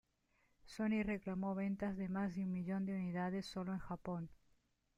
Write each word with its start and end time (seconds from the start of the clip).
Sony 0.65 1.03
reclamó 1.03 1.53
ventas 1.53 1.95
de 1.95 2.09
más 2.09 2.33
de 2.33 2.41
un 2.43 2.51
millón 2.51 2.85
de 2.87 2.95
unidades 2.95 3.45
solo 3.45 3.71
en 3.71 3.77
Japón. 3.77 4.31